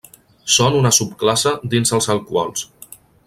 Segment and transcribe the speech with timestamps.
[0.53, 2.67] Són una subclasse dins els alcohols.